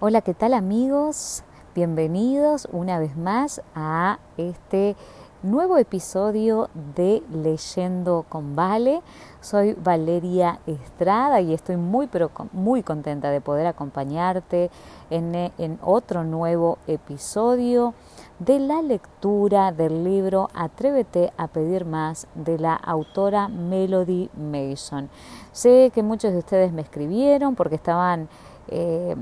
Hola, 0.00 0.20
¿qué 0.20 0.32
tal 0.32 0.54
amigos? 0.54 1.42
Bienvenidos 1.74 2.68
una 2.70 3.00
vez 3.00 3.16
más 3.16 3.60
a 3.74 4.20
este 4.36 4.94
nuevo 5.42 5.76
episodio 5.76 6.70
de 6.94 7.20
Leyendo 7.32 8.24
con 8.28 8.54
Vale. 8.54 9.02
Soy 9.40 9.72
Valeria 9.74 10.60
Estrada 10.68 11.40
y 11.40 11.52
estoy 11.52 11.78
muy, 11.78 12.06
pero 12.06 12.30
muy 12.52 12.84
contenta 12.84 13.32
de 13.32 13.40
poder 13.40 13.66
acompañarte 13.66 14.70
en, 15.10 15.34
en 15.34 15.80
otro 15.82 16.22
nuevo 16.22 16.78
episodio 16.86 17.92
de 18.38 18.60
la 18.60 18.82
lectura 18.82 19.72
del 19.72 20.04
libro 20.04 20.48
Atrévete 20.54 21.32
a 21.36 21.48
pedir 21.48 21.84
más 21.84 22.28
de 22.36 22.56
la 22.56 22.74
autora 22.74 23.48
Melody 23.48 24.30
Mason. 24.36 25.10
Sé 25.50 25.90
que 25.92 26.04
muchos 26.04 26.30
de 26.30 26.38
ustedes 26.38 26.72
me 26.72 26.82
escribieron 26.82 27.56
porque 27.56 27.74
estaban 27.74 28.28
eh, 28.68 29.16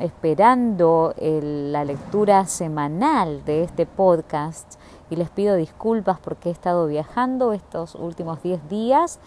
esperando 0.00 1.14
la 1.18 1.84
lectura 1.84 2.46
semanal 2.46 3.44
de 3.44 3.64
este 3.64 3.86
podcast 3.86 4.74
y 5.10 5.16
les 5.16 5.28
pido 5.30 5.56
disculpas 5.56 6.18
porque 6.20 6.48
he 6.48 6.52
estado 6.52 6.86
viajando 6.86 7.52
estos 7.52 7.94
últimos 7.94 8.42
10 8.42 8.68
días. 8.68 9.18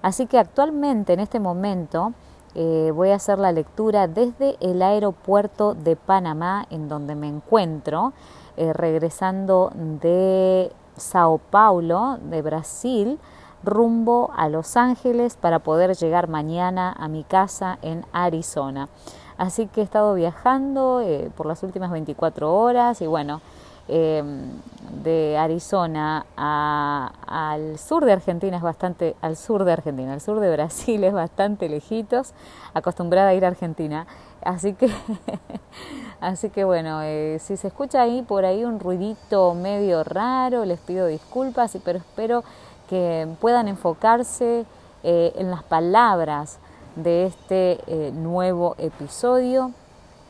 Así 0.00 0.26
que 0.26 0.38
actualmente, 0.38 1.12
en 1.12 1.20
este 1.20 1.40
momento, 1.40 2.12
eh, 2.54 2.92
voy 2.94 3.10
a 3.10 3.16
hacer 3.16 3.38
la 3.38 3.52
lectura 3.52 4.08
desde 4.08 4.56
el 4.60 4.82
aeropuerto 4.82 5.74
de 5.74 5.96
Panamá, 5.96 6.66
en 6.70 6.88
donde 6.88 7.14
me 7.14 7.28
encuentro, 7.28 8.12
eh, 8.56 8.72
regresando 8.72 9.72
de 9.74 10.70
Sao 10.96 11.38
Paulo, 11.38 12.18
de 12.22 12.42
Brasil, 12.42 13.18
rumbo 13.64 14.30
a 14.36 14.48
Los 14.48 14.76
Ángeles 14.76 15.36
para 15.36 15.60
poder 15.60 15.94
llegar 15.96 16.28
mañana 16.28 16.94
a 16.98 17.08
mi 17.08 17.24
casa 17.24 17.78
en 17.82 18.04
Arizona. 18.12 18.88
Así 19.38 19.66
que 19.66 19.80
he 19.80 19.84
estado 19.84 20.14
viajando 20.14 21.00
eh, 21.00 21.30
por 21.36 21.46
las 21.46 21.62
últimas 21.62 21.90
24 21.90 22.54
horas 22.54 23.00
y 23.00 23.06
bueno, 23.06 23.40
em, 23.88 24.50
de 25.02 25.36
Arizona 25.38 26.26
al 26.36 27.78
sur 27.78 28.04
de 28.04 28.12
Argentina 28.12 28.56
es 28.56 28.62
bastante, 28.62 29.16
al 29.20 29.36
sur 29.36 29.64
de 29.64 29.72
Argentina, 29.72 30.12
al 30.12 30.20
sur 30.20 30.38
de 30.38 30.50
Brasil 30.50 31.02
es 31.02 31.12
bastante 31.12 31.68
lejitos, 31.68 32.34
acostumbrada 32.74 33.30
a 33.30 33.34
ir 33.34 33.44
a 33.44 33.48
Argentina. 33.48 34.06
Así 34.44 34.74
que, 34.74 34.90
así 36.20 36.50
que 36.50 36.64
bueno, 36.64 37.00
eh, 37.02 37.38
si 37.40 37.56
se 37.56 37.68
escucha 37.68 38.02
ahí 38.02 38.22
por 38.22 38.44
ahí 38.44 38.64
un 38.64 38.80
ruidito 38.80 39.54
medio 39.54 40.04
raro, 40.04 40.64
les 40.64 40.80
pido 40.80 41.06
disculpas, 41.06 41.76
pero 41.84 41.98
espero 41.98 42.44
que 42.88 43.28
puedan 43.40 43.68
enfocarse 43.68 44.64
eh, 45.02 45.32
en 45.36 45.50
las 45.50 45.62
palabras 45.62 46.58
de 46.96 47.26
este 47.26 47.80
eh, 47.86 48.12
nuevo 48.12 48.74
episodio. 48.78 49.72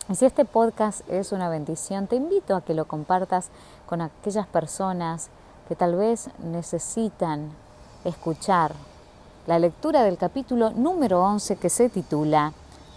Y 0.08 0.14
si 0.14 0.26
este 0.26 0.44
podcast 0.44 1.08
es 1.08 1.32
una 1.32 1.48
bendición, 1.48 2.06
te 2.06 2.16
invito 2.16 2.56
a 2.56 2.62
que 2.62 2.74
lo 2.74 2.86
compartas 2.86 3.50
con 3.86 4.00
aquellas 4.00 4.46
personas 4.46 5.30
que 5.68 5.76
tal 5.76 5.94
vez 5.96 6.30
necesitan 6.42 7.50
escuchar 8.04 8.72
la 9.46 9.58
lectura 9.58 10.02
del 10.04 10.18
capítulo 10.18 10.70
número 10.70 11.22
11 11.22 11.56
que 11.56 11.70
se 11.70 11.88
titula 11.88 12.52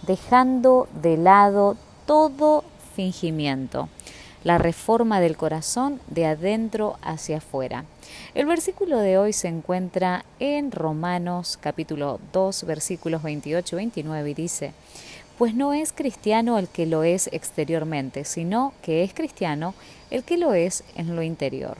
Dejando 0.06 0.88
de 1.02 1.16
lado 1.16 1.76
todo 2.06 2.62
fingimiento 2.94 3.88
la 4.44 4.58
reforma 4.58 5.20
del 5.20 5.36
corazón 5.36 6.00
de 6.08 6.26
adentro 6.26 6.98
hacia 7.02 7.38
afuera. 7.38 7.84
El 8.34 8.46
versículo 8.46 8.98
de 8.98 9.18
hoy 9.18 9.32
se 9.32 9.48
encuentra 9.48 10.24
en 10.38 10.70
Romanos 10.70 11.58
capítulo 11.60 12.20
2 12.32 12.64
versículos 12.64 13.22
28-29 13.22 14.30
y 14.30 14.34
dice, 14.34 14.72
pues 15.38 15.54
no 15.54 15.72
es 15.72 15.92
cristiano 15.92 16.58
el 16.58 16.68
que 16.68 16.86
lo 16.86 17.02
es 17.02 17.28
exteriormente, 17.32 18.24
sino 18.24 18.72
que 18.82 19.02
es 19.02 19.12
cristiano 19.12 19.74
el 20.10 20.24
que 20.24 20.38
lo 20.38 20.54
es 20.54 20.84
en 20.94 21.14
lo 21.14 21.22
interior. 21.22 21.76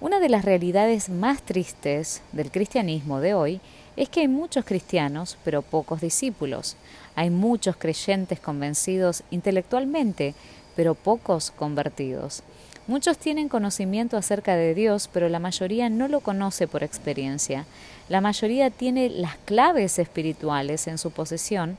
Una 0.00 0.20
de 0.20 0.28
las 0.28 0.44
realidades 0.44 1.08
más 1.08 1.42
tristes 1.42 2.22
del 2.32 2.50
cristianismo 2.50 3.20
de 3.20 3.34
hoy 3.34 3.60
es 3.96 4.08
que 4.08 4.20
hay 4.20 4.28
muchos 4.28 4.64
cristianos, 4.64 5.36
pero 5.44 5.62
pocos 5.62 6.00
discípulos. 6.00 6.76
Hay 7.14 7.30
muchos 7.30 7.76
creyentes 7.76 8.40
convencidos 8.40 9.22
intelectualmente, 9.30 10.34
pero 10.76 10.94
pocos 10.94 11.50
convertidos. 11.50 12.42
Muchos 12.88 13.16
tienen 13.16 13.48
conocimiento 13.48 14.16
acerca 14.16 14.56
de 14.56 14.74
Dios, 14.74 15.08
pero 15.12 15.28
la 15.28 15.38
mayoría 15.38 15.88
no 15.88 16.08
lo 16.08 16.20
conoce 16.20 16.66
por 16.66 16.82
experiencia. 16.82 17.64
La 18.08 18.20
mayoría 18.20 18.70
tiene 18.70 19.08
las 19.08 19.36
claves 19.44 20.00
espirituales 20.00 20.88
en 20.88 20.98
su 20.98 21.12
posesión, 21.12 21.78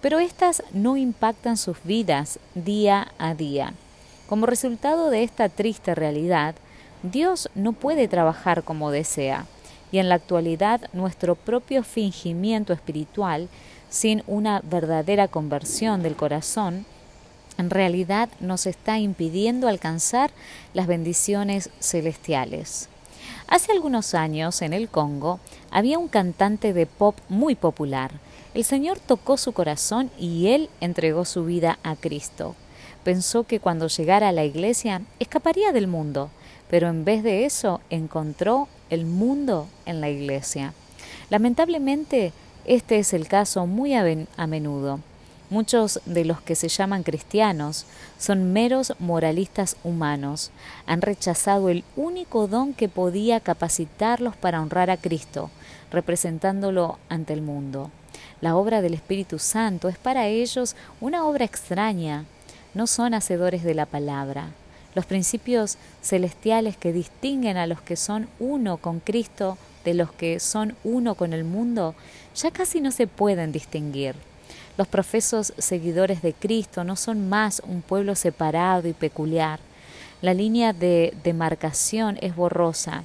pero 0.00 0.20
éstas 0.20 0.62
no 0.72 0.96
impactan 0.96 1.56
sus 1.56 1.78
vidas 1.82 2.38
día 2.54 3.08
a 3.18 3.34
día. 3.34 3.74
Como 4.28 4.46
resultado 4.46 5.10
de 5.10 5.24
esta 5.24 5.48
triste 5.48 5.94
realidad, 5.94 6.54
Dios 7.02 7.50
no 7.54 7.72
puede 7.72 8.06
trabajar 8.06 8.62
como 8.62 8.90
desea, 8.90 9.46
y 9.90 9.98
en 9.98 10.08
la 10.08 10.14
actualidad 10.14 10.82
nuestro 10.92 11.34
propio 11.34 11.82
fingimiento 11.82 12.72
espiritual, 12.72 13.48
sin 13.90 14.22
una 14.26 14.60
verdadera 14.64 15.28
conversión 15.28 16.02
del 16.02 16.16
corazón, 16.16 16.86
en 17.58 17.70
realidad 17.70 18.28
nos 18.40 18.66
está 18.66 18.98
impidiendo 18.98 19.68
alcanzar 19.68 20.30
las 20.72 20.86
bendiciones 20.86 21.70
celestiales. 21.80 22.88
Hace 23.46 23.72
algunos 23.72 24.14
años, 24.14 24.62
en 24.62 24.72
el 24.72 24.88
Congo, 24.88 25.38
había 25.70 25.98
un 25.98 26.08
cantante 26.08 26.72
de 26.72 26.86
pop 26.86 27.16
muy 27.28 27.54
popular. 27.54 28.10
El 28.54 28.64
Señor 28.64 28.98
tocó 28.98 29.36
su 29.36 29.52
corazón 29.52 30.10
y 30.18 30.48
él 30.48 30.70
entregó 30.80 31.24
su 31.24 31.44
vida 31.44 31.78
a 31.82 31.96
Cristo. 31.96 32.54
Pensó 33.02 33.44
que 33.44 33.60
cuando 33.60 33.88
llegara 33.88 34.28
a 34.28 34.32
la 34.32 34.44
iglesia 34.44 35.02
escaparía 35.18 35.72
del 35.72 35.88
mundo, 35.88 36.30
pero 36.70 36.88
en 36.88 37.04
vez 37.04 37.22
de 37.22 37.44
eso 37.44 37.80
encontró 37.90 38.68
el 38.88 39.04
mundo 39.04 39.68
en 39.84 40.00
la 40.00 40.08
iglesia. 40.08 40.72
Lamentablemente, 41.28 42.32
este 42.64 42.98
es 42.98 43.12
el 43.12 43.28
caso 43.28 43.66
muy 43.66 43.94
a 43.94 44.46
menudo. 44.46 45.00
Muchos 45.54 46.00
de 46.04 46.24
los 46.24 46.40
que 46.40 46.56
se 46.56 46.66
llaman 46.66 47.04
cristianos 47.04 47.86
son 48.18 48.52
meros 48.52 48.92
moralistas 48.98 49.76
humanos. 49.84 50.50
Han 50.84 51.00
rechazado 51.00 51.68
el 51.68 51.84
único 51.94 52.48
don 52.48 52.74
que 52.74 52.88
podía 52.88 53.38
capacitarlos 53.38 54.34
para 54.34 54.60
honrar 54.60 54.90
a 54.90 54.96
Cristo, 54.96 55.52
representándolo 55.92 56.98
ante 57.08 57.34
el 57.34 57.40
mundo. 57.40 57.92
La 58.40 58.56
obra 58.56 58.82
del 58.82 58.94
Espíritu 58.94 59.38
Santo 59.38 59.88
es 59.88 59.96
para 59.96 60.26
ellos 60.26 60.74
una 61.00 61.24
obra 61.24 61.44
extraña. 61.44 62.24
No 62.74 62.88
son 62.88 63.14
hacedores 63.14 63.62
de 63.62 63.74
la 63.74 63.86
palabra. 63.86 64.48
Los 64.96 65.06
principios 65.06 65.78
celestiales 66.02 66.76
que 66.76 66.92
distinguen 66.92 67.58
a 67.58 67.68
los 67.68 67.80
que 67.80 67.94
son 67.94 68.26
uno 68.40 68.78
con 68.78 68.98
Cristo 68.98 69.56
de 69.84 69.94
los 69.94 70.10
que 70.10 70.40
son 70.40 70.74
uno 70.82 71.14
con 71.14 71.32
el 71.32 71.44
mundo 71.44 71.94
ya 72.34 72.50
casi 72.50 72.80
no 72.80 72.90
se 72.90 73.06
pueden 73.06 73.52
distinguir. 73.52 74.16
Los 74.76 74.88
profesos 74.88 75.52
seguidores 75.56 76.20
de 76.20 76.32
Cristo 76.32 76.82
no 76.82 76.96
son 76.96 77.28
más 77.28 77.62
un 77.64 77.80
pueblo 77.80 78.16
separado 78.16 78.88
y 78.88 78.92
peculiar. 78.92 79.60
La 80.20 80.34
línea 80.34 80.72
de 80.72 81.14
demarcación 81.22 82.18
es 82.20 82.34
borrosa. 82.34 83.04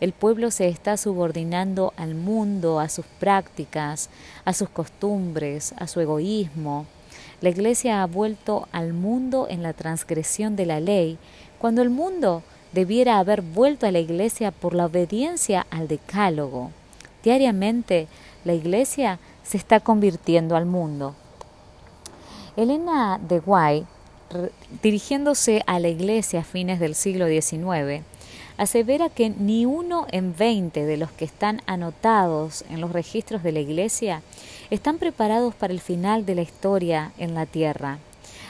El 0.00 0.12
pueblo 0.12 0.50
se 0.50 0.68
está 0.68 0.98
subordinando 0.98 1.94
al 1.96 2.14
mundo, 2.14 2.80
a 2.80 2.90
sus 2.90 3.06
prácticas, 3.18 4.10
a 4.44 4.52
sus 4.52 4.68
costumbres, 4.68 5.74
a 5.78 5.86
su 5.86 6.00
egoísmo. 6.00 6.84
La 7.40 7.48
Iglesia 7.48 8.02
ha 8.02 8.06
vuelto 8.06 8.68
al 8.72 8.92
mundo 8.92 9.46
en 9.48 9.62
la 9.62 9.72
transgresión 9.72 10.54
de 10.54 10.66
la 10.66 10.80
ley, 10.80 11.16
cuando 11.58 11.80
el 11.80 11.88
mundo 11.88 12.42
debiera 12.72 13.18
haber 13.18 13.40
vuelto 13.40 13.86
a 13.86 13.90
la 13.90 14.00
Iglesia 14.00 14.50
por 14.50 14.74
la 14.74 14.84
obediencia 14.84 15.66
al 15.70 15.88
decálogo. 15.88 16.72
Diariamente, 17.22 18.06
la 18.44 18.52
Iglesia 18.52 19.18
se 19.46 19.56
está 19.56 19.80
convirtiendo 19.80 20.56
al 20.56 20.66
mundo. 20.66 21.14
Elena 22.56 23.18
de 23.18 23.38
Guay, 23.38 23.86
dirigiéndose 24.82 25.62
a 25.66 25.78
la 25.78 25.88
Iglesia 25.88 26.40
a 26.40 26.44
fines 26.44 26.80
del 26.80 26.94
siglo 26.94 27.26
XIX, 27.26 28.02
asevera 28.56 29.08
que 29.08 29.30
ni 29.30 29.66
uno 29.66 30.06
en 30.10 30.34
veinte 30.34 30.84
de 30.84 30.96
los 30.96 31.10
que 31.12 31.26
están 31.26 31.62
anotados 31.66 32.64
en 32.70 32.80
los 32.80 32.92
registros 32.92 33.42
de 33.42 33.52
la 33.52 33.60
Iglesia 33.60 34.22
están 34.70 34.98
preparados 34.98 35.54
para 35.54 35.72
el 35.72 35.80
final 35.80 36.26
de 36.26 36.34
la 36.34 36.42
historia 36.42 37.12
en 37.18 37.34
la 37.34 37.46
tierra. 37.46 37.98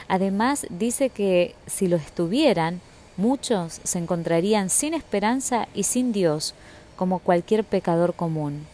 Además, 0.09 0.67
dice 0.71 1.11
que 1.11 1.55
si 1.67 1.89
lo 1.89 1.97
estuvieran, 1.97 2.81
muchos 3.17 3.81
se 3.83 3.99
encontrarían 3.99 4.71
sin 4.71 4.95
esperanza 4.95 5.69
y 5.75 5.83
sin 5.83 6.13
Dios, 6.13 6.55
como 6.95 7.19
cualquier 7.19 7.65
pecador 7.65 8.15
común. 8.15 8.67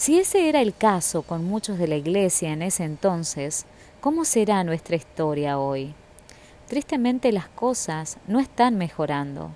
Si 0.00 0.18
ese 0.18 0.48
era 0.48 0.62
el 0.62 0.74
caso 0.74 1.20
con 1.20 1.44
muchos 1.44 1.76
de 1.76 1.86
la 1.86 1.96
Iglesia 1.96 2.54
en 2.54 2.62
ese 2.62 2.84
entonces, 2.84 3.66
¿cómo 4.00 4.24
será 4.24 4.64
nuestra 4.64 4.96
historia 4.96 5.58
hoy? 5.58 5.92
Tristemente 6.68 7.32
las 7.32 7.48
cosas 7.48 8.16
no 8.26 8.40
están 8.40 8.78
mejorando. 8.78 9.50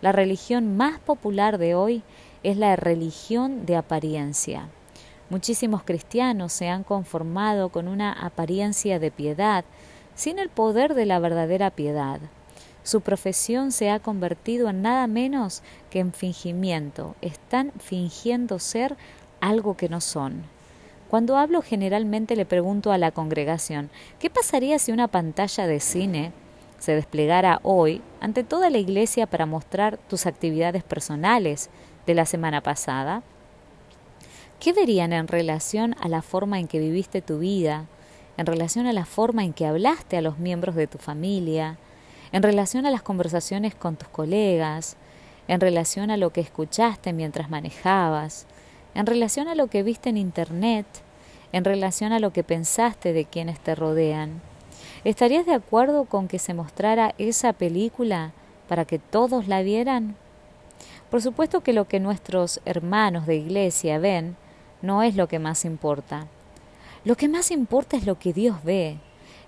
La 0.00 0.10
religión 0.10 0.78
más 0.78 0.98
popular 0.98 1.58
de 1.58 1.74
hoy 1.74 2.02
es 2.42 2.56
la 2.56 2.74
religión 2.74 3.66
de 3.66 3.76
apariencia. 3.76 4.70
Muchísimos 5.28 5.82
cristianos 5.82 6.54
se 6.54 6.70
han 6.70 6.84
conformado 6.84 7.68
con 7.68 7.86
una 7.86 8.14
apariencia 8.14 8.98
de 8.98 9.10
piedad 9.10 9.62
sin 10.14 10.38
el 10.38 10.48
poder 10.48 10.94
de 10.94 11.04
la 11.04 11.18
verdadera 11.18 11.68
piedad. 11.68 12.18
Su 12.82 13.02
profesión 13.02 13.70
se 13.70 13.90
ha 13.90 14.00
convertido 14.00 14.70
en 14.70 14.80
nada 14.80 15.06
menos 15.06 15.62
que 15.90 16.00
en 16.00 16.14
fingimiento. 16.14 17.14
Están 17.20 17.72
fingiendo 17.78 18.58
ser 18.58 18.96
algo 19.42 19.76
que 19.76 19.90
no 19.90 20.00
son. 20.00 20.44
Cuando 21.10 21.36
hablo 21.36 21.60
generalmente 21.60 22.36
le 22.36 22.46
pregunto 22.46 22.90
a 22.90 22.96
la 22.96 23.10
congregación, 23.10 23.90
¿qué 24.18 24.30
pasaría 24.30 24.78
si 24.78 24.92
una 24.92 25.08
pantalla 25.08 25.66
de 25.66 25.80
cine 25.80 26.32
se 26.78 26.94
desplegara 26.94 27.60
hoy 27.62 28.00
ante 28.20 28.44
toda 28.44 28.70
la 28.70 28.78
iglesia 28.78 29.26
para 29.26 29.44
mostrar 29.44 29.98
tus 29.98 30.24
actividades 30.24 30.84
personales 30.84 31.68
de 32.06 32.14
la 32.14 32.24
semana 32.24 32.62
pasada? 32.62 33.22
¿Qué 34.58 34.72
verían 34.72 35.12
en 35.12 35.28
relación 35.28 35.96
a 36.00 36.08
la 36.08 36.22
forma 36.22 36.58
en 36.58 36.68
que 36.68 36.78
viviste 36.78 37.20
tu 37.20 37.40
vida, 37.40 37.86
en 38.36 38.46
relación 38.46 38.86
a 38.86 38.92
la 38.92 39.04
forma 39.04 39.44
en 39.44 39.52
que 39.52 39.66
hablaste 39.66 40.16
a 40.16 40.22
los 40.22 40.38
miembros 40.38 40.76
de 40.76 40.86
tu 40.86 40.98
familia, 40.98 41.76
en 42.30 42.42
relación 42.42 42.86
a 42.86 42.90
las 42.90 43.02
conversaciones 43.02 43.74
con 43.74 43.96
tus 43.96 44.08
colegas, 44.08 44.96
en 45.48 45.60
relación 45.60 46.10
a 46.10 46.16
lo 46.16 46.32
que 46.32 46.40
escuchaste 46.40 47.12
mientras 47.12 47.50
manejabas, 47.50 48.46
en 48.94 49.06
relación 49.06 49.48
a 49.48 49.54
lo 49.54 49.68
que 49.68 49.82
viste 49.82 50.10
en 50.10 50.16
Internet, 50.16 50.86
en 51.52 51.64
relación 51.64 52.12
a 52.12 52.18
lo 52.18 52.32
que 52.32 52.44
pensaste 52.44 53.12
de 53.12 53.24
quienes 53.24 53.60
te 53.60 53.74
rodean. 53.74 54.40
¿Estarías 55.04 55.46
de 55.46 55.54
acuerdo 55.54 56.04
con 56.04 56.28
que 56.28 56.38
se 56.38 56.54
mostrara 56.54 57.14
esa 57.18 57.52
película 57.52 58.32
para 58.68 58.84
que 58.84 58.98
todos 58.98 59.48
la 59.48 59.62
vieran? 59.62 60.16
Por 61.10 61.20
supuesto 61.20 61.60
que 61.60 61.72
lo 61.72 61.86
que 61.86 62.00
nuestros 62.00 62.60
hermanos 62.64 63.26
de 63.26 63.36
iglesia 63.36 63.98
ven 63.98 64.36
no 64.80 65.02
es 65.02 65.16
lo 65.16 65.28
que 65.28 65.38
más 65.38 65.64
importa. 65.64 66.26
Lo 67.04 67.16
que 67.16 67.28
más 67.28 67.50
importa 67.50 67.96
es 67.96 68.06
lo 68.06 68.18
que 68.18 68.32
Dios 68.32 68.62
ve. 68.64 68.98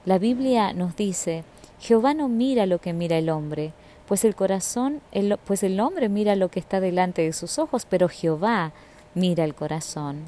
La 0.05 0.19
Biblia 0.19 0.73
nos 0.73 0.97
dice, 0.97 1.45
Jehová 1.81 2.13
no 2.13 2.29
mira 2.29 2.67
lo 2.67 2.81
que 2.81 2.93
mira 2.93 3.17
el 3.17 3.31
hombre, 3.31 3.73
pues 4.07 4.25
el 4.25 4.35
corazón, 4.35 5.01
pues 5.45 5.63
el 5.63 5.81
hombre 5.81 6.09
mira 6.09 6.37
lo 6.37 6.51
que 6.51 6.61
está 6.61 6.81
delante 6.81 7.23
de 7.23 7.33
sus 7.33 7.59
ojos, 7.59 7.87
pero 7.89 8.09
Jehová 8.09 8.73
mira 9.15 9.45
el 9.45 9.55
corazón. 9.55 10.25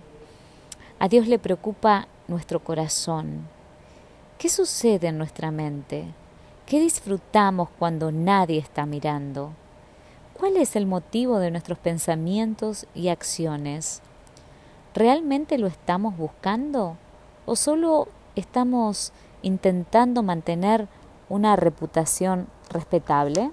A 0.98 1.08
Dios 1.08 1.26
le 1.26 1.38
preocupa 1.38 2.08
nuestro 2.28 2.60
corazón. 2.60 3.48
¿Qué 4.38 4.48
sucede 4.48 5.08
en 5.08 5.18
nuestra 5.18 5.50
mente? 5.50 6.06
¿Qué 6.66 6.80
disfrutamos 6.80 7.68
cuando 7.78 8.10
nadie 8.10 8.58
está 8.58 8.86
mirando? 8.86 9.52
¿Cuál 10.34 10.56
es 10.56 10.76
el 10.76 10.86
motivo 10.86 11.38
de 11.38 11.50
nuestros 11.50 11.78
pensamientos 11.78 12.86
y 12.94 13.08
acciones? 13.08 14.02
¿Realmente 14.94 15.58
lo 15.58 15.66
estamos 15.66 16.16
buscando? 16.16 16.96
¿O 17.44 17.56
solo 17.56 18.08
estamos 18.34 19.12
intentando 19.42 20.22
mantener 20.22 20.88
una 21.28 21.56
reputación 21.56 22.48
respetable? 22.70 23.50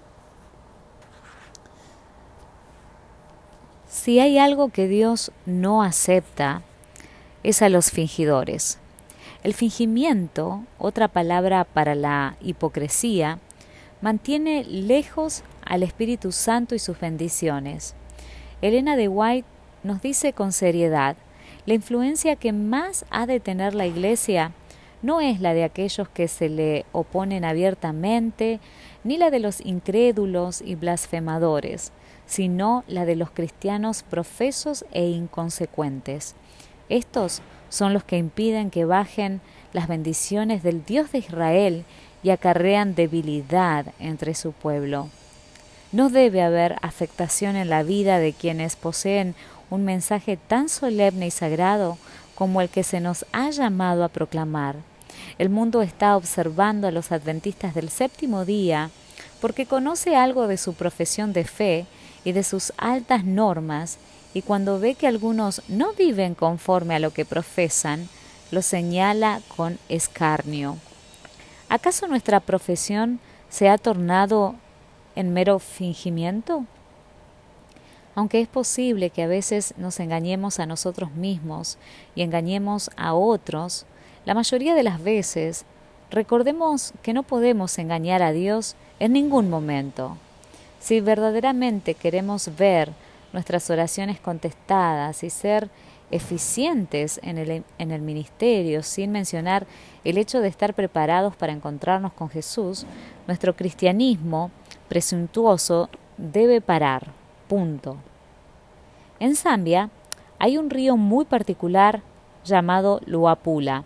Si 3.93 4.19
hay 4.19 4.39
algo 4.39 4.69
que 4.69 4.87
Dios 4.87 5.31
no 5.45 5.83
acepta, 5.83 6.63
es 7.43 7.61
a 7.61 7.69
los 7.69 7.91
fingidores. 7.91 8.79
El 9.43 9.53
fingimiento, 9.53 10.63
otra 10.79 11.07
palabra 11.07 11.63
para 11.63 11.93
la 11.93 12.35
hipocresía, 12.41 13.37
mantiene 14.01 14.63
lejos 14.63 15.43
al 15.63 15.83
Espíritu 15.83 16.31
Santo 16.31 16.73
y 16.73 16.79
sus 16.79 16.99
bendiciones. 16.99 17.93
Elena 18.63 18.95
de 18.95 19.09
White 19.09 19.47
nos 19.83 20.01
dice 20.01 20.33
con 20.33 20.53
seriedad, 20.53 21.15
la 21.67 21.75
influencia 21.75 22.35
que 22.35 22.51
más 22.51 23.05
ha 23.11 23.27
de 23.27 23.39
tener 23.39 23.75
la 23.75 23.85
Iglesia 23.85 24.53
no 25.03 25.21
es 25.21 25.39
la 25.39 25.53
de 25.53 25.65
aquellos 25.65 26.09
que 26.09 26.27
se 26.27 26.49
le 26.49 26.85
oponen 26.93 27.45
abiertamente, 27.45 28.59
ni 29.03 29.17
la 29.17 29.29
de 29.29 29.39
los 29.39 29.63
incrédulos 29.63 30.61
y 30.61 30.73
blasfemadores, 30.73 31.91
sino 32.27 32.83
la 32.87 33.05
de 33.05 33.15
los 33.15 33.31
cristianos 33.31 34.03
profesos 34.03 34.85
e 34.91 35.05
inconsecuentes. 35.07 36.35
Estos 36.89 37.41
son 37.69 37.93
los 37.93 38.03
que 38.03 38.17
impiden 38.17 38.69
que 38.69 38.85
bajen 38.85 39.41
las 39.73 39.87
bendiciones 39.87 40.63
del 40.63 40.85
Dios 40.85 41.11
de 41.11 41.19
Israel 41.19 41.85
y 42.21 42.29
acarrean 42.29 42.95
debilidad 42.95 43.87
entre 43.99 44.35
su 44.35 44.51
pueblo. 44.51 45.09
No 45.91 46.09
debe 46.09 46.41
haber 46.41 46.77
afectación 46.81 47.55
en 47.55 47.69
la 47.69 47.83
vida 47.83 48.19
de 48.19 48.33
quienes 48.33 48.75
poseen 48.75 49.35
un 49.69 49.85
mensaje 49.85 50.37
tan 50.37 50.69
solemne 50.69 51.27
y 51.27 51.31
sagrado 51.31 51.97
como 52.35 52.61
el 52.61 52.69
que 52.69 52.83
se 52.83 52.99
nos 52.99 53.25
ha 53.31 53.49
llamado 53.49 54.03
a 54.03 54.09
proclamar. 54.09 54.75
El 55.37 55.49
mundo 55.49 55.81
está 55.81 56.17
observando 56.17 56.87
a 56.87 56.91
los 56.91 57.11
adventistas 57.11 57.73
del 57.75 57.89
séptimo 57.89 58.45
día 58.45 58.89
porque 59.41 59.65
conoce 59.65 60.15
algo 60.15 60.47
de 60.47 60.57
su 60.57 60.73
profesión 60.73 61.33
de 61.33 61.43
fe 61.43 61.85
y 62.23 62.31
de 62.31 62.43
sus 62.43 62.73
altas 62.77 63.23
normas, 63.23 63.97
y 64.33 64.41
cuando 64.41 64.79
ve 64.79 64.95
que 64.95 65.07
algunos 65.07 65.61
no 65.67 65.93
viven 65.93 66.35
conforme 66.35 66.95
a 66.95 66.99
lo 66.99 67.11
que 67.11 67.25
profesan, 67.25 68.09
lo 68.51 68.61
señala 68.61 69.41
con 69.55 69.77
escarnio. 69.89 70.77
¿Acaso 71.69 72.07
nuestra 72.07 72.39
profesión 72.39 73.19
se 73.49 73.69
ha 73.69 73.77
tornado 73.77 74.55
en 75.15 75.33
mero 75.33 75.59
fingimiento? 75.59 76.65
Aunque 78.15 78.41
es 78.41 78.47
posible 78.47 79.09
que 79.09 79.23
a 79.23 79.27
veces 79.27 79.73
nos 79.77 79.99
engañemos 79.99 80.59
a 80.59 80.65
nosotros 80.65 81.11
mismos 81.13 81.77
y 82.15 82.21
engañemos 82.21 82.91
a 82.95 83.13
otros, 83.13 83.85
la 84.25 84.35
mayoría 84.35 84.75
de 84.75 84.83
las 84.83 85.01
veces 85.03 85.65
recordemos 86.11 86.93
que 87.01 87.13
no 87.13 87.23
podemos 87.23 87.77
engañar 87.79 88.21
a 88.21 88.31
Dios 88.31 88.75
en 88.99 89.13
ningún 89.13 89.49
momento. 89.49 90.17
Si 90.83 90.99
verdaderamente 90.99 91.93
queremos 91.93 92.57
ver 92.57 92.91
nuestras 93.31 93.69
oraciones 93.69 94.19
contestadas 94.19 95.23
y 95.23 95.29
ser 95.29 95.69
eficientes 96.11 97.21
en 97.23 97.37
el, 97.37 98.01
ministerio, 98.01 98.83
sin 98.83 99.13
mencionar 99.13 99.65
el 100.03 100.17
hecho 100.17 100.41
de 100.41 100.49
estar 100.49 100.73
preparados 100.73 101.37
para 101.37 101.53
encontrarnos 101.53 102.11
con 102.11 102.29
Jesús, 102.29 102.85
nuestro 103.27 103.55
cristianismo 103.55 104.51
presuntuoso 104.89 105.87
debe 106.17 106.59
parar. 106.59 107.07
Punto. 107.47 107.95
En 109.21 109.37
Zambia 109.37 109.89
hay 110.37 110.57
un 110.57 110.69
río 110.69 110.97
muy 110.97 111.23
particular 111.23 112.01
llamado 112.43 112.99
Luapula. 113.05 113.85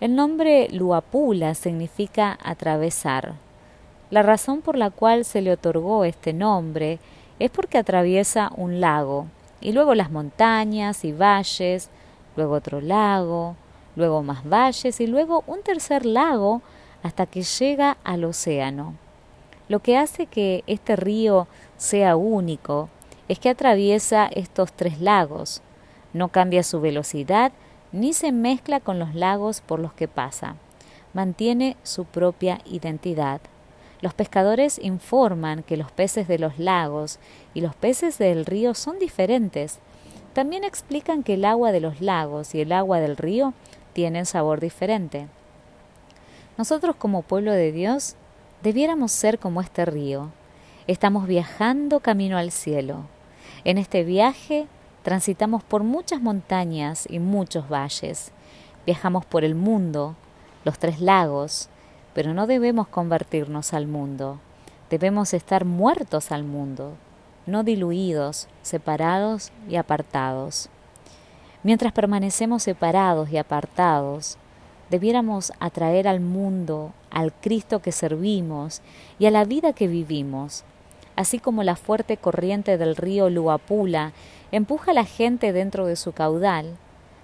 El 0.00 0.16
nombre 0.16 0.68
Luapula 0.70 1.54
significa 1.54 2.38
atravesar. 2.42 3.34
La 4.10 4.22
razón 4.22 4.60
por 4.60 4.76
la 4.76 4.90
cual 4.90 5.24
se 5.24 5.42
le 5.42 5.52
otorgó 5.52 6.04
este 6.04 6.32
nombre 6.32 7.00
es 7.40 7.50
porque 7.50 7.78
atraviesa 7.78 8.52
un 8.56 8.80
lago, 8.80 9.26
y 9.60 9.72
luego 9.72 9.94
las 9.94 10.10
montañas 10.10 11.04
y 11.04 11.12
valles, 11.12 11.90
luego 12.36 12.54
otro 12.54 12.80
lago, 12.80 13.56
luego 13.96 14.22
más 14.22 14.48
valles 14.48 15.00
y 15.00 15.06
luego 15.06 15.42
un 15.46 15.62
tercer 15.62 16.06
lago 16.06 16.62
hasta 17.02 17.26
que 17.26 17.42
llega 17.42 17.96
al 18.04 18.24
océano. 18.24 18.94
Lo 19.68 19.80
que 19.80 19.96
hace 19.96 20.26
que 20.26 20.62
este 20.68 20.94
río 20.94 21.48
sea 21.76 22.14
único 22.14 22.88
es 23.28 23.40
que 23.40 23.48
atraviesa 23.48 24.26
estos 24.26 24.72
tres 24.72 25.00
lagos, 25.00 25.62
no 26.12 26.28
cambia 26.28 26.62
su 26.62 26.80
velocidad 26.80 27.52
ni 27.90 28.12
se 28.12 28.30
mezcla 28.30 28.78
con 28.78 28.98
los 28.98 29.14
lagos 29.14 29.60
por 29.62 29.80
los 29.80 29.92
que 29.92 30.06
pasa, 30.06 30.54
mantiene 31.12 31.76
su 31.82 32.04
propia 32.04 32.60
identidad. 32.66 33.40
Los 34.00 34.14
pescadores 34.14 34.78
informan 34.82 35.62
que 35.62 35.76
los 35.76 35.90
peces 35.90 36.28
de 36.28 36.38
los 36.38 36.58
lagos 36.58 37.18
y 37.54 37.60
los 37.60 37.74
peces 37.74 38.18
del 38.18 38.44
río 38.44 38.74
son 38.74 38.98
diferentes. 38.98 39.78
También 40.34 40.64
explican 40.64 41.22
que 41.22 41.34
el 41.34 41.44
agua 41.44 41.72
de 41.72 41.80
los 41.80 42.00
lagos 42.00 42.54
y 42.54 42.60
el 42.60 42.72
agua 42.72 43.00
del 43.00 43.16
río 43.16 43.54
tienen 43.94 44.26
sabor 44.26 44.60
diferente. 44.60 45.28
Nosotros 46.58 46.96
como 46.96 47.22
pueblo 47.22 47.52
de 47.52 47.72
Dios 47.72 48.16
debiéramos 48.62 49.12
ser 49.12 49.38
como 49.38 49.60
este 49.60 49.86
río. 49.86 50.30
Estamos 50.86 51.26
viajando 51.26 52.00
camino 52.00 52.36
al 52.36 52.50
cielo. 52.50 53.04
En 53.64 53.78
este 53.78 54.04
viaje 54.04 54.66
transitamos 55.02 55.62
por 55.62 55.82
muchas 55.84 56.20
montañas 56.20 57.06
y 57.08 57.18
muchos 57.18 57.68
valles. 57.68 58.32
Viajamos 58.84 59.24
por 59.24 59.44
el 59.44 59.54
mundo, 59.54 60.14
los 60.64 60.78
tres 60.78 61.00
lagos, 61.00 61.68
pero 62.16 62.32
no 62.32 62.46
debemos 62.46 62.88
convertirnos 62.88 63.74
al 63.74 63.86
mundo. 63.86 64.38
Debemos 64.88 65.34
estar 65.34 65.66
muertos 65.66 66.32
al 66.32 66.44
mundo, 66.44 66.94
no 67.44 67.62
diluidos, 67.62 68.48
separados 68.62 69.52
y 69.68 69.76
apartados. 69.76 70.70
Mientras 71.62 71.92
permanecemos 71.92 72.62
separados 72.62 73.30
y 73.30 73.36
apartados, 73.36 74.38
debiéramos 74.88 75.52
atraer 75.60 76.08
al 76.08 76.20
mundo, 76.20 76.94
al 77.10 77.34
Cristo 77.34 77.82
que 77.82 77.92
servimos 77.92 78.80
y 79.18 79.26
a 79.26 79.30
la 79.30 79.44
vida 79.44 79.74
que 79.74 79.86
vivimos, 79.86 80.64
así 81.16 81.38
como 81.38 81.64
la 81.64 81.76
fuerte 81.76 82.16
corriente 82.16 82.78
del 82.78 82.96
río 82.96 83.28
Luapula 83.28 84.12
empuja 84.52 84.92
a 84.92 84.94
la 84.94 85.04
gente 85.04 85.52
dentro 85.52 85.84
de 85.84 85.96
su 85.96 86.12
caudal, 86.12 86.78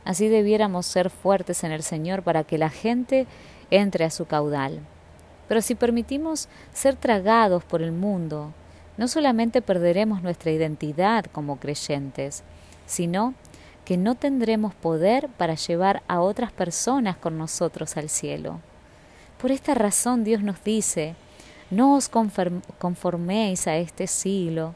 así 0.05 0.29
debiéramos 0.29 0.85
ser 0.85 1.09
fuertes 1.09 1.65
en 1.65 1.73
el 1.73 1.83
Señor 1.83 2.23
para 2.23 2.45
que 2.45 2.59
la 2.59 2.69
gente 2.69 3.27
entre 3.73 4.05
a 4.05 4.11
su 4.11 4.27
caudal. 4.27 4.81
Pero 5.49 5.63
si 5.63 5.75
permitimos 5.75 6.49
ser 6.73 6.95
tragados 6.95 7.65
por 7.65 7.83
el 7.83 7.91
mundo, 7.91 8.53
no 8.99 9.09
solamente 9.09 9.63
perderemos 9.63 10.23
nuestra 10.23 10.53
identidad 10.53 11.25
como 11.25 11.57
creyentes, 11.57 12.45
sino 12.87 13.35
que 13.85 13.97
no 13.97 14.15
tendremos 14.15 14.75
poder 14.75 15.29
para 15.39 15.55
llevar 15.55 16.03
a 16.07 16.21
otras 16.21 16.53
personas 16.53 17.17
con 17.17 17.39
nosotros 17.39 17.97
al 17.97 18.09
cielo. 18.11 18.61
Por 19.41 19.51
esta 19.51 19.75
razón 19.75 20.23
Dios 20.23 20.43
nos 20.43 20.63
dice, 20.63 21.17
no 21.71 21.97
os 21.97 22.11
conforméis 22.11 23.67
a 23.67 23.77
este 23.77 24.07
siglo, 24.07 24.75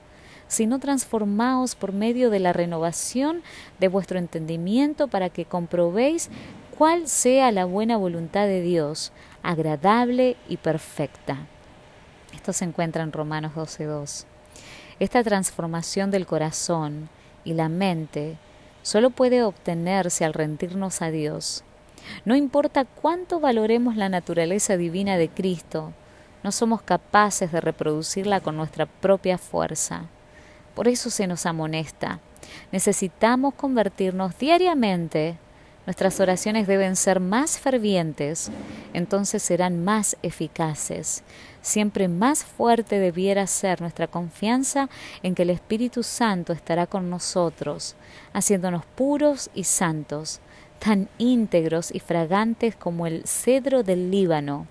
sino 0.49 0.79
transformaos 0.79 1.75
por 1.75 1.93
medio 1.93 2.31
de 2.31 2.41
la 2.41 2.53
renovación 2.53 3.43
de 3.79 3.89
vuestro 3.89 4.19
entendimiento 4.19 5.09
para 5.09 5.29
que 5.29 5.45
comprobéis 5.45 6.31
cuál 6.77 7.09
sea 7.09 7.53
la 7.53 7.65
buena 7.65 7.97
voluntad 7.97 8.47
de 8.47 8.61
Dios, 8.61 9.13
agradable 9.43 10.37
y 10.49 10.59
perfecta. 10.59 11.39
Esto 12.35 12.53
se 12.53 12.65
encuentra 12.65 13.03
en 13.03 13.13
Romanos 13.13 13.53
12.2. 13.55 14.25
Esta 15.01 15.23
transformación 15.25 16.11
del 16.11 16.27
corazón 16.27 17.09
y 17.45 17.55
la 17.55 17.69
mente 17.69 18.37
solo 18.83 19.11
puede 19.11 19.43
obtenerse 19.43 20.25
al 20.25 20.35
rendirnos 20.35 21.03
a 21.03 21.11
Dios. 21.11 21.65
No 22.25 22.37
importa 22.37 22.85
cuánto 22.85 23.41
valoremos 23.41 23.97
la 23.97 24.09
naturaleza 24.09 24.77
divina 24.77 25.17
de 25.17 25.29
Cristo, 25.29 25.93
no 26.43 26.53
somos 26.53 26.83
capaces 26.83 27.51
de 27.51 27.61
reproducirla 27.61 28.41
con 28.41 28.57
nuestra 28.57 28.87
propia 28.87 29.39
fuerza. 29.39 30.05
Por 30.75 30.89
eso 30.89 31.11
se 31.11 31.27
nos 31.27 31.47
amonesta. 31.47 32.21
Necesitamos 32.71 33.55
convertirnos 33.55 34.39
diariamente. 34.39 35.39
Nuestras 35.87 36.19
oraciones 36.19 36.67
deben 36.67 36.97
ser 36.97 37.21
más 37.21 37.61
fervientes, 37.61 38.51
entonces 38.93 39.41
serán 39.41 39.85
más 39.85 40.17
eficaces. 40.23 41.23
Siempre 41.63 42.09
más 42.09 42.45
fuerte 42.45 42.99
debiera 42.99 43.47
ser 43.47 43.81
nuestra 43.81 44.09
confianza 44.09 44.89
en 45.23 45.37
que 45.37 45.43
el 45.43 45.51
Espíritu 45.51 46.03
Santo 46.03 46.53
estará 46.53 46.89
con 46.89 47.09
nosotros, 47.09 47.95
haciéndonos 48.33 48.85
puros 48.85 49.49
y 49.55 49.63
santos, 49.63 50.41
tan 50.81 51.09
íntegros 51.19 51.95
y 51.95 52.01
fragantes 52.01 52.75
como 52.75 53.07
el 53.07 53.25
cedro 53.25 53.85
del 53.85 54.11
Líbano. 54.11 54.67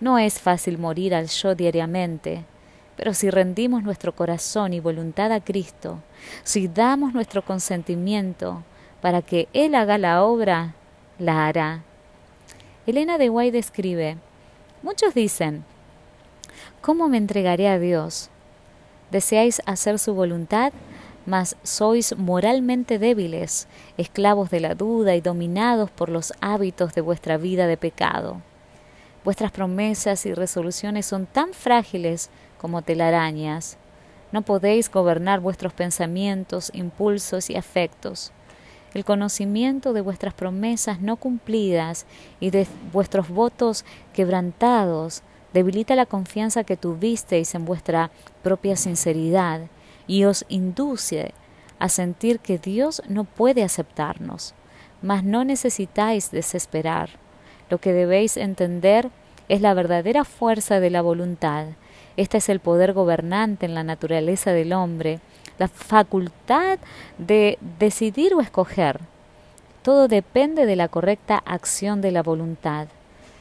No 0.00 0.18
es 0.18 0.38
fácil 0.38 0.76
morir 0.76 1.14
al 1.14 1.28
yo 1.28 1.54
diariamente, 1.54 2.44
pero 2.98 3.14
si 3.14 3.30
rendimos 3.30 3.82
nuestro 3.82 4.14
corazón 4.14 4.74
y 4.74 4.80
voluntad 4.80 5.32
a 5.32 5.40
Cristo, 5.40 6.02
si 6.44 6.68
damos 6.68 7.14
nuestro 7.14 7.42
consentimiento 7.42 8.62
para 9.06 9.22
que 9.22 9.46
Él 9.52 9.76
haga 9.76 9.98
la 9.98 10.24
obra, 10.24 10.74
la 11.20 11.46
hará. 11.46 11.84
Elena 12.88 13.18
de 13.18 13.30
White 13.30 13.56
escribe, 13.56 14.16
muchos 14.82 15.14
dicen, 15.14 15.64
¿cómo 16.80 17.08
me 17.08 17.16
entregaré 17.16 17.68
a 17.68 17.78
Dios? 17.78 18.30
¿Deseáis 19.12 19.62
hacer 19.64 20.00
su 20.00 20.12
voluntad? 20.12 20.72
mas 21.24 21.54
sois 21.62 22.18
moralmente 22.18 22.98
débiles, 22.98 23.68
esclavos 23.96 24.50
de 24.50 24.58
la 24.58 24.74
duda 24.74 25.14
y 25.14 25.20
dominados 25.20 25.88
por 25.88 26.08
los 26.08 26.32
hábitos 26.40 26.92
de 26.94 27.00
vuestra 27.00 27.36
vida 27.36 27.68
de 27.68 27.76
pecado. 27.76 28.42
Vuestras 29.24 29.52
promesas 29.52 30.26
y 30.26 30.34
resoluciones 30.34 31.06
son 31.06 31.26
tan 31.26 31.52
frágiles 31.52 32.28
como 32.58 32.82
telarañas. 32.82 33.76
No 34.32 34.42
podéis 34.42 34.90
gobernar 34.90 35.38
vuestros 35.38 35.72
pensamientos, 35.72 36.72
impulsos 36.74 37.50
y 37.50 37.54
afectos. 37.54 38.32
El 38.94 39.04
conocimiento 39.04 39.92
de 39.92 40.00
vuestras 40.00 40.34
promesas 40.34 41.00
no 41.00 41.16
cumplidas 41.16 42.06
y 42.40 42.50
de 42.50 42.66
vuestros 42.92 43.28
votos 43.28 43.84
quebrantados 44.12 45.22
debilita 45.52 45.94
la 45.96 46.06
confianza 46.06 46.64
que 46.64 46.76
tuvisteis 46.76 47.54
en 47.54 47.64
vuestra 47.64 48.10
propia 48.42 48.76
sinceridad 48.76 49.62
y 50.06 50.24
os 50.24 50.44
induce 50.48 51.32
a 51.78 51.88
sentir 51.88 52.40
que 52.40 52.58
Dios 52.58 53.02
no 53.08 53.24
puede 53.24 53.62
aceptarnos. 53.62 54.54
Mas 55.02 55.24
no 55.24 55.44
necesitáis 55.44 56.30
desesperar. 56.30 57.10
Lo 57.68 57.78
que 57.78 57.92
debéis 57.92 58.36
entender 58.36 59.10
es 59.48 59.60
la 59.60 59.74
verdadera 59.74 60.24
fuerza 60.24 60.80
de 60.80 60.90
la 60.90 61.02
voluntad 61.02 61.66
este 62.16 62.38
es 62.38 62.48
el 62.48 62.60
poder 62.60 62.94
gobernante 62.94 63.66
en 63.66 63.74
la 63.74 63.84
naturaleza 63.84 64.52
del 64.52 64.72
hombre, 64.72 65.20
la 65.58 65.68
facultad 65.68 66.78
de 67.18 67.58
decidir 67.78 68.34
o 68.34 68.40
escoger. 68.40 69.00
Todo 69.82 70.08
depende 70.08 70.66
de 70.66 70.76
la 70.76 70.88
correcta 70.88 71.42
acción 71.46 72.00
de 72.00 72.12
la 72.12 72.22
voluntad. 72.22 72.88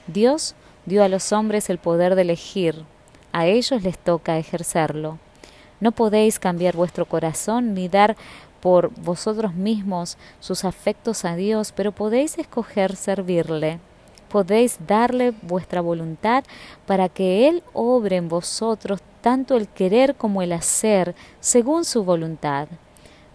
Dios 0.07 0.55
dio 0.86 1.03
a 1.03 1.10
los 1.10 1.31
hombres 1.31 1.69
el 1.69 1.79
poder 1.79 2.15
de 2.15 2.22
elegir, 2.22 2.84
a 3.31 3.48
ellos 3.48 3.81
les 3.84 3.98
toca 3.98 4.38
ejercerlo. 4.38 5.17
No 5.79 5.91
podéis 5.91 6.39
cambiar 6.39 6.75
vuestro 6.75 7.05
corazón 7.05 7.74
ni 7.74 7.89
dar 7.89 8.15
por 8.62 8.91
vosotros 9.01 9.53
mismos 9.53 10.17
sus 10.39 10.63
afectos 10.63 11.25
a 11.25 11.36
Dios, 11.36 11.72
pero 11.75 11.91
podéis 11.91 12.38
escoger 12.38 12.95
servirle 12.95 13.79
podéis 14.29 14.77
darle 14.86 15.34
vuestra 15.41 15.82
voluntad 15.82 16.44
para 16.86 17.10
que 17.10 17.48
Él 17.48 17.63
obre 17.74 18.17
en 18.17 18.29
vosotros 18.29 19.01
tanto 19.22 19.58
el 19.58 19.67
querer 19.67 20.15
como 20.15 20.41
el 20.41 20.51
hacer 20.53 21.15
según 21.39 21.86
su 21.86 22.03
voluntad. 22.03 22.67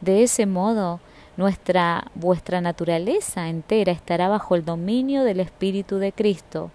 De 0.01 0.23
ese 0.23 0.47
modo, 0.47 1.01
nuestra 1.37 2.11
vuestra 2.15 2.61
naturaleza 2.61 3.49
entera 3.49 3.93
estará 3.93 4.29
bajo 4.29 4.55
el 4.55 4.65
dominio 4.65 5.25
del 5.25 5.41
Espíritu 5.41 5.99
de 5.99 6.13
Cristo. 6.13 6.71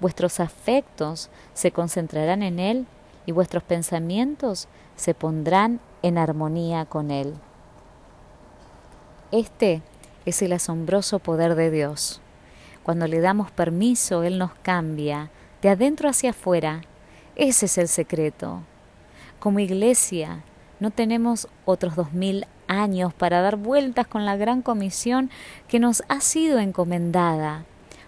Vuestros 0.00 0.40
afectos 0.40 1.30
se 1.54 1.72
concentrarán 1.72 2.42
en 2.42 2.58
Él 2.58 2.86
y 3.26 3.32
vuestros 3.32 3.62
pensamientos 3.62 4.68
se 4.96 5.14
pondrán 5.14 5.80
en 6.02 6.18
armonía 6.18 6.84
con 6.84 7.10
Él. 7.10 7.34
Este 9.32 9.82
es 10.26 10.42
el 10.42 10.52
asombroso 10.52 11.18
poder 11.18 11.54
de 11.54 11.70
Dios. 11.70 12.20
Cuando 12.82 13.06
le 13.06 13.20
damos 13.20 13.50
permiso, 13.50 14.22
Él 14.22 14.38
nos 14.38 14.52
cambia 14.62 15.30
de 15.62 15.68
adentro 15.68 16.08
hacia 16.08 16.30
afuera. 16.30 16.82
Ese 17.36 17.66
es 17.66 17.78
el 17.78 17.88
secreto. 17.88 18.62
Como 19.38 19.60
iglesia, 19.60 20.42
no 20.80 20.90
tenemos 20.90 21.48
otros 21.64 21.94
dos 21.96 22.12
mil 22.12 22.46
años 22.66 23.12
para 23.12 23.42
dar 23.42 23.56
vueltas 23.56 24.06
con 24.06 24.24
la 24.24 24.36
gran 24.36 24.62
comisión 24.62 25.30
que 25.68 25.78
nos 25.78 26.02
ha 26.08 26.20
sido 26.20 26.58
encomendada. 26.58 27.64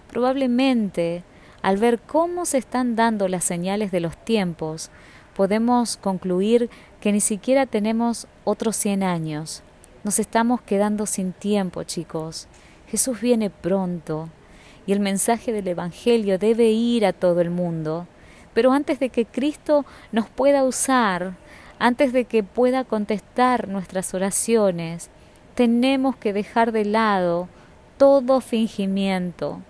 Probablemente, 0.09 1.25
al 1.63 1.77
ver 1.77 2.01
cómo 2.01 2.47
se 2.47 2.59
están 2.59 2.97
dando 2.97 3.29
las 3.29 3.45
señales 3.45 3.91
de 3.91 4.01
los 4.01 4.17
tiempos, 4.17 4.91
podemos 5.35 5.97
concluir 5.97 6.71
que 7.01 7.13
ni 7.13 7.21
siquiera 7.21 7.67
tenemos 7.67 8.27
otros 8.45 8.77
cien 8.77 9.03
años. 9.03 9.63
Nos 10.05 10.19
estamos 10.19 10.61
quedando 10.63 11.07
sin 11.07 11.33
tiempo, 11.33 11.83
chicos. 11.85 12.49
Jesús 12.89 13.21
viene 13.21 13.49
pronto 13.49 14.29
y 14.87 14.93
el 14.93 15.01
mensaje 15.01 15.53
del 15.53 15.69
Evangelio 15.69 16.39
debe 16.39 16.71
ir 16.71 17.07
a 17.07 17.13
todo 17.13 17.41
el 17.41 17.51
mundo. 17.51 18.07
Pero 18.55 18.73
antes 18.73 18.99
de 18.99 19.09
que 19.09 19.25
Cristo 19.25 19.85
nos 20.11 20.29
pueda 20.29 20.65
usar, 20.65 21.35
antes 21.79 22.13
de 22.13 22.25
que 22.25 22.43
pueda 22.43 22.85
contestar 22.85 23.69
nuestras 23.69 24.15
oraciones, 24.15 25.11
tenemos 25.55 26.17
que 26.17 26.33
dejar 26.33 26.73
de 26.73 26.85
lado 26.85 27.49
todo 27.99 28.41
fingimiento. 28.41 29.61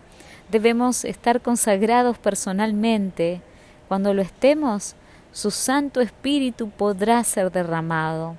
Debemos 0.50 1.04
estar 1.04 1.40
consagrados 1.40 2.18
personalmente. 2.18 3.40
Cuando 3.88 4.14
lo 4.14 4.22
estemos, 4.22 4.94
su 5.32 5.50
Santo 5.50 6.00
Espíritu 6.00 6.68
podrá 6.70 7.24
ser 7.24 7.50
derramado. 7.50 8.36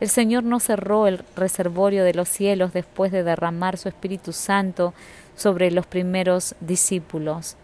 El 0.00 0.08
Señor 0.08 0.44
no 0.44 0.60
cerró 0.60 1.06
el 1.06 1.20
reservorio 1.36 2.04
de 2.04 2.14
los 2.14 2.28
cielos 2.28 2.72
después 2.72 3.10
de 3.10 3.24
derramar 3.24 3.76
su 3.76 3.88
Espíritu 3.88 4.32
Santo 4.32 4.94
sobre 5.38 5.70
los 5.70 5.86
primeros 5.86 6.56
discípulos. 6.60 7.56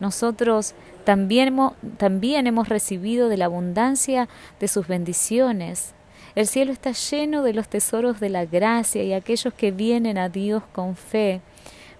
Nosotros 0.00 0.74
también, 1.04 1.54
también 1.98 2.46
hemos 2.46 2.68
recibido 2.70 3.28
de 3.28 3.36
la 3.36 3.44
abundancia 3.44 4.28
de 4.58 4.68
sus 4.68 4.88
bendiciones. 4.88 5.92
El 6.34 6.46
cielo 6.46 6.72
está 6.72 6.92
lleno 6.92 7.42
de 7.42 7.52
los 7.52 7.68
tesoros 7.68 8.20
de 8.20 8.30
la 8.30 8.46
gracia 8.46 9.02
y 9.02 9.12
aquellos 9.12 9.52
que 9.52 9.70
vienen 9.70 10.16
a 10.16 10.30
Dios 10.30 10.62
con 10.72 10.96
fe 10.96 11.42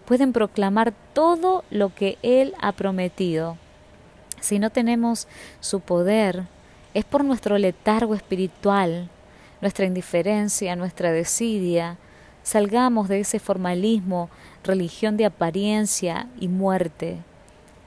pueden 0.07 0.33
proclamar 0.33 0.95
todo 1.13 1.65
lo 1.71 1.95
que 1.95 2.17
Él 2.23 2.55
ha 2.61 2.73
prometido. 2.73 3.59
Si 4.41 4.59
no 4.59 4.71
tenemos 4.71 5.29
su 5.61 5.81
poder, 5.81 6.45
es 6.95 7.05
por 7.05 7.25
nuestro 7.25 7.59
letargo 7.59 8.15
espiritual, 8.15 9.11
nuestra 9.61 9.85
indiferencia, 9.85 10.75
nuestra 10.77 11.13
desidia. 11.13 11.99
Salgamos 12.43 13.09
de 13.09 13.21
ese 13.21 13.39
formalismo 13.39 14.31
religión 14.65 15.17
de 15.17 15.27
apariencia 15.27 16.29
y 16.39 16.49
muerte. 16.49 17.19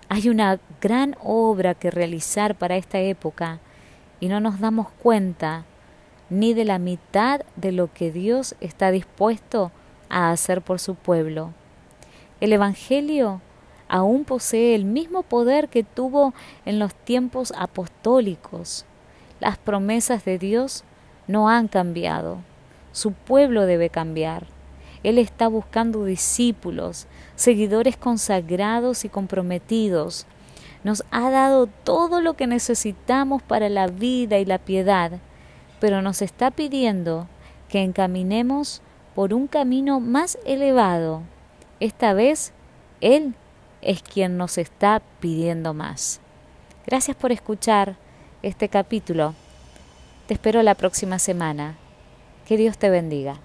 Hay 0.10 0.30
una 0.30 0.60
gran 0.82 1.16
obra 1.24 1.74
que 1.74 1.92
realizar 1.92 2.56
para 2.56 2.76
esta 2.76 3.00
época 3.00 3.60
y 4.20 4.28
no 4.28 4.40
nos 4.40 4.60
damos 4.60 4.90
cuenta 5.02 5.66
ni 6.30 6.54
de 6.54 6.66
la 6.66 6.80
mitad 6.80 7.42
de 7.56 7.72
lo 7.72 7.94
que 7.94 8.12
Dios 8.12 8.56
está 8.60 8.92
dispuesto 8.92 9.72
a 10.10 10.32
hacer 10.32 10.62
por 10.62 10.80
su 10.80 10.96
pueblo. 10.96 11.52
El 12.40 12.54
Evangelio 12.54 13.42
aún 13.88 14.26
posee 14.26 14.76
el 14.76 14.86
mismo 14.86 15.24
poder 15.24 15.70
que 15.70 15.84
tuvo 15.84 16.34
en 16.66 16.80
los 16.80 16.94
tiempos 16.94 17.54
apostólicos. 17.56 18.86
Las 19.40 19.58
promesas 19.58 20.26
de 20.26 20.40
Dios 20.40 20.84
no 21.28 21.50
han 21.50 21.68
cambiado. 21.68 22.38
Su 22.92 23.12
pueblo 23.12 23.66
debe 23.66 23.90
cambiar. 23.90 24.53
Él 25.04 25.18
está 25.18 25.48
buscando 25.48 26.06
discípulos, 26.06 27.08
seguidores 27.36 27.98
consagrados 27.98 29.06
y 29.06 29.10
comprometidos. 29.10 30.26
Nos 30.84 31.04
ha 31.12 31.30
dado 31.30 31.68
todo 31.68 32.22
lo 32.22 32.34
que 32.36 32.48
necesitamos 32.48 33.42
para 33.42 33.70
la 33.70 33.88
vida 33.88 34.40
y 34.40 34.46
la 34.46 34.58
piedad, 34.58 35.12
pero 35.80 36.02
nos 36.02 36.22
está 36.22 36.52
pidiendo 36.52 37.28
que 37.70 37.84
encaminemos 37.84 38.82
por 39.16 39.34
un 39.34 39.48
camino 39.48 40.00
más 40.00 40.38
elevado. 40.46 41.22
Esta 41.80 42.14
vez, 42.14 42.54
Él 43.02 43.36
es 43.82 44.02
quien 44.02 44.38
nos 44.38 44.58
está 44.58 45.02
pidiendo 45.20 45.74
más. 45.74 46.22
Gracias 46.86 47.16
por 47.16 47.32
escuchar 47.32 47.98
este 48.42 48.70
capítulo. 48.70 49.34
Te 50.28 50.34
espero 50.34 50.64
la 50.64 50.76
próxima 50.76 51.20
semana. 51.20 51.76
Que 52.46 52.58
Dios 52.58 52.78
te 52.78 52.90
bendiga. 52.90 53.40